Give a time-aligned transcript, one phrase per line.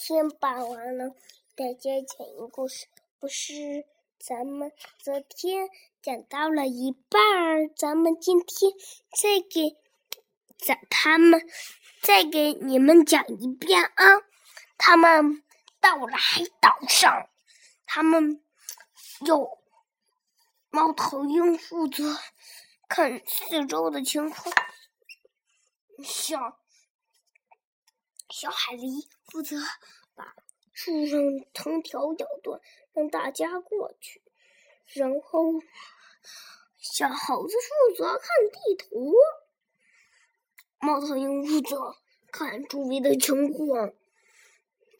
[0.00, 1.08] 天傍晚了，
[1.56, 2.86] 大家讲一个故事。
[3.18, 3.84] 不是，
[4.16, 5.68] 咱们昨天
[6.00, 8.72] 讲到了一半儿，咱们今天
[9.20, 9.76] 再给
[10.56, 11.44] 咱他们
[12.00, 14.04] 再给你们讲一遍啊。
[14.76, 15.42] 他们
[15.80, 17.28] 到了海岛上，
[17.84, 18.40] 他们
[19.26, 19.58] 有
[20.70, 22.16] 猫头鹰负责
[22.88, 24.54] 看四周的情况，
[26.04, 26.56] 小
[28.30, 29.56] 小海狸负责
[30.14, 30.34] 把
[30.72, 31.18] 树上
[31.54, 32.60] 藤条咬断，
[32.92, 34.22] 让大家过去。
[34.94, 35.54] 然后
[36.78, 39.14] 小猴子负责看地图，
[40.78, 41.96] 猫头鹰负责
[42.30, 43.92] 看周围的情况。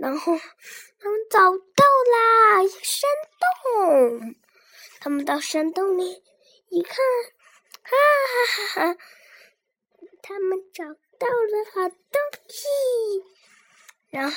[0.00, 0.36] 然后
[0.98, 3.10] 他们找到啦一个山
[3.62, 4.34] 洞，
[5.00, 6.22] 他们到山洞里
[6.68, 6.96] 一看，
[7.82, 7.90] 哈
[8.26, 8.98] 哈哈哈！
[10.22, 12.66] 他们找到了好东西。
[14.12, 14.36] 然后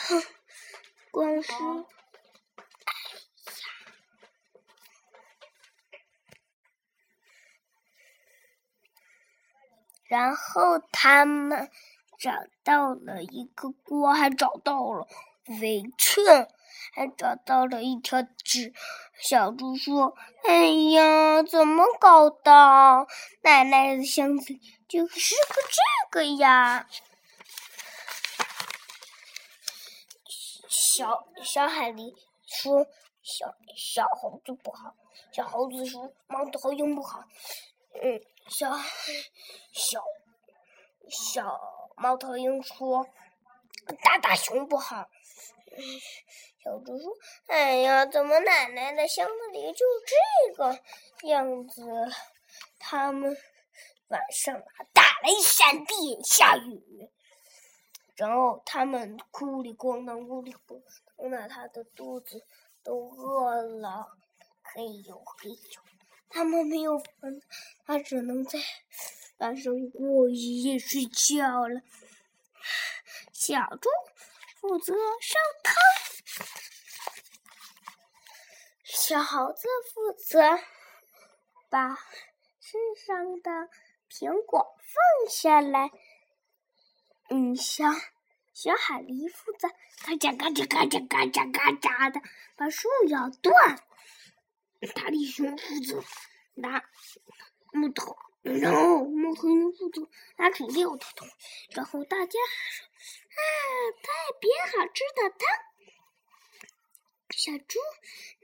[1.11, 1.83] 光是，哎呀，
[10.07, 11.69] 然后他们
[12.17, 12.31] 找
[12.63, 15.07] 到了一个锅，还找到了。
[15.61, 16.23] 围裙，
[16.93, 18.73] 还找到了一条纸。
[19.19, 20.15] 小猪说
[20.47, 23.05] ：“哎呀，怎么搞的？
[23.43, 24.55] 奶奶的箱子
[24.87, 26.87] 就是个这个呀！”
[30.77, 32.13] 小小海狸
[32.45, 32.85] 说
[33.23, 34.93] ：“小小猴子不好。”
[35.31, 37.23] 小猴子说：“猫头鹰不好。”
[38.01, 38.77] 嗯，小
[39.71, 40.03] 小
[41.09, 41.59] 小
[41.95, 43.07] 猫头鹰说
[44.03, 45.07] ：“大大熊不好。”
[46.61, 47.09] 小猪说
[47.47, 50.79] ：“哎呀，怎么奶奶的箱子里就这个
[51.27, 51.81] 样子？”
[52.77, 53.35] 他们
[54.09, 54.61] 晚上
[54.93, 56.94] 打雷闪电下雨，
[58.15, 60.81] 然后他们咕里咣当，咕里咣
[61.17, 62.43] 当的，他的肚子
[62.83, 64.17] 都饿了，
[64.61, 65.81] 嘿呦嘿呦，
[66.29, 67.41] 他们没有饭，
[67.85, 68.59] 他只能在
[69.37, 71.81] 晚上过一夜睡觉了。
[73.31, 73.89] 小猪。
[74.67, 75.75] 负责烧汤，
[78.83, 80.41] 小猴子负责
[81.69, 81.95] 把
[82.59, 83.69] 身上的
[84.09, 85.91] 苹果放下来。
[87.29, 87.85] 嗯，小
[88.53, 89.67] 小海狸负责
[90.03, 92.21] 嘎吱嘎吱嘎吱嘎吱嘎吱的
[92.55, 93.83] 把树咬断。
[94.93, 96.03] 大力熊负责
[96.53, 96.83] 拿
[97.73, 102.39] 木头，然后木头鹰负责拿煮料的东西，然后大家。
[103.35, 103.41] 啊，
[104.01, 104.09] 特
[104.39, 105.41] 别好吃的汤！
[107.31, 107.79] 小猪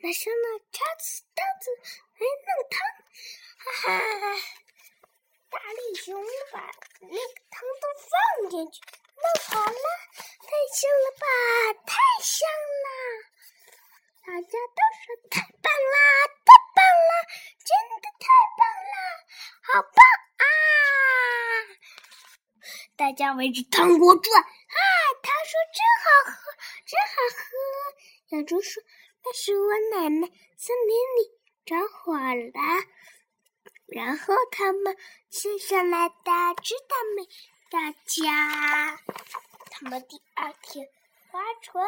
[0.02, 1.70] 拿上了叉子、刀子
[2.18, 2.82] 来弄汤，
[3.58, 4.22] 哈哈！
[5.50, 6.22] 大力熊
[6.52, 6.60] 把
[7.02, 7.16] 那
[8.52, 8.84] 汤都放进去，
[9.16, 9.88] 弄好了，
[10.44, 11.26] 太香了吧，
[11.88, 12.44] 太香
[12.84, 12.86] 了！
[14.28, 15.96] 大家都说太棒啦，
[16.44, 17.12] 太棒啦，
[17.64, 18.28] 真的太
[18.60, 18.62] 棒
[18.92, 18.94] 啦，
[19.64, 20.04] 好棒
[20.36, 20.44] 啊！
[22.98, 24.48] 大家围着糖果转啊，
[25.24, 25.32] 糖。
[25.52, 26.32] 说真好喝，
[26.86, 27.42] 真好喝。
[28.30, 28.82] 小猪说
[29.26, 31.20] ：“那是我奶奶森林里
[31.66, 32.52] 着火了，
[33.88, 34.96] 然后他们
[35.30, 36.16] 吃上来的，
[36.64, 37.28] 知道没？
[37.72, 38.98] 大家，
[39.70, 40.90] 他们第二天
[41.30, 41.88] 划船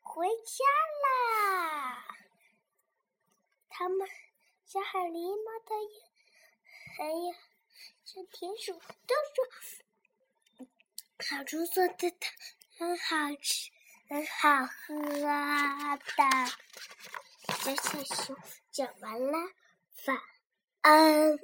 [0.00, 0.64] 回家
[1.04, 2.02] 啦。
[3.68, 4.08] 他们
[4.64, 5.90] 小海狸、猫头鹰，
[6.96, 7.34] 还有
[8.06, 10.66] 小田鼠都说，
[11.20, 12.32] 小猪做的汤。”
[12.78, 13.70] 很好吃，
[14.08, 16.24] 很好喝的。
[17.58, 18.36] 小小熊
[18.70, 19.32] 讲完了，
[20.06, 20.18] 晚
[20.80, 21.38] 安。